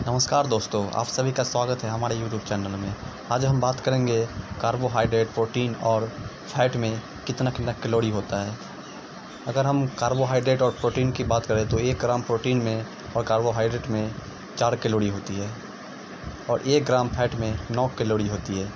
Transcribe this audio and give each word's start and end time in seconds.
नमस्कार 0.00 0.46
दोस्तों, 0.46 0.80
आप 0.90 1.06
सभी 1.06 1.32
का 1.32 1.42
स्वागत 1.42 1.82
है 1.84 1.88
हमारे 1.90 2.14
यूट्यूब 2.16 2.42
चैनल 2.42 2.76
में। 2.80 2.94
आज 3.32 3.44
हम 3.44 3.60
बात 3.60 3.80
करेंगे 3.80 4.24
कार्बोहाइड्रेट 4.60 5.28
प्रोटीन 5.28 5.74
और 5.74 6.06
फैट 6.48 6.76
में 6.76 7.00
कितना 7.26 7.50
कितना 7.50 7.72
कैलोरी 7.72 8.10
होता 8.10 8.40
है। 8.42 8.54
अगर 9.48 9.66
हम 9.66 9.86
कार्बोहाइड्रेट 9.98 10.62
और 10.62 10.70
प्रोटीन 10.70 11.10
की 11.12 11.24
बात 11.24 11.46
करें 11.46 11.68
तो 11.68 11.78
एक 11.78 11.98
ग्राम 12.00 12.22
प्रोटीन 12.22 12.62
में 12.62 12.86
और 13.16 13.24
कार्बोहाइड्रेट 13.24 13.88
में 13.88 14.14
चार 14.58 14.76
कैलोरी 14.76 15.08
होती 15.08 15.34
है 15.34 15.50
और 16.50 16.62
एक 16.62 16.84
ग्राम 16.84 17.08
फैट 17.08 17.34
में 17.34 17.58
नौ 17.70 17.86
कैलोरी 17.98 18.28
होती 18.28 18.58
है। 18.58 18.72